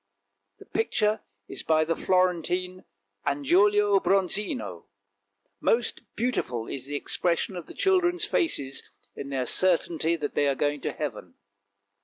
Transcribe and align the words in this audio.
The 0.57 0.65
picture 0.65 1.21
is 1.47 1.61
by 1.61 1.85
the 1.85 1.95
Florentine 1.95 2.85
Angiolo 3.23 3.99
Bronzino; 4.01 4.85
most 5.59 6.01
beautiful 6.15 6.65
is 6.67 6.87
the 6.87 6.95
expression 6.95 7.55
of 7.55 7.67
the 7.67 7.75
children's 7.75 8.25
faces 8.25 8.81
in 9.15 9.29
their 9.29 9.45
certainty 9.45 10.15
that 10.15 10.33
they 10.33 10.47
are 10.47 10.55
going 10.55 10.81
to 10.81 10.91
heaven. 10.91 11.35